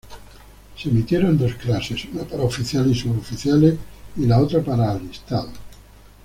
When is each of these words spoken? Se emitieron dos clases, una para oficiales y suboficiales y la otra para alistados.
Se 0.79 0.89
emitieron 0.89 1.37
dos 1.37 1.53
clases, 1.57 2.05
una 2.11 2.23
para 2.23 2.41
oficiales 2.41 2.97
y 2.97 2.99
suboficiales 3.01 3.75
y 4.17 4.25
la 4.25 4.39
otra 4.39 4.63
para 4.63 4.89
alistados. 4.93 5.53